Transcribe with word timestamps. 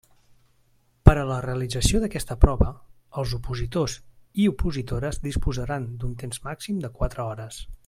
Per 1.09 1.13
a 1.23 1.25
la 1.31 1.35
realització 1.45 2.01
d'aquesta 2.03 2.37
prova, 2.45 2.69
els 3.23 3.35
opositors 3.39 3.99
i 4.45 4.49
opositores 4.53 5.23
disposaran 5.29 5.87
d'un 6.01 6.17
temps 6.25 6.43
màxim 6.49 6.83
de 6.87 6.93
quatre 6.99 7.29
hores. 7.29 7.63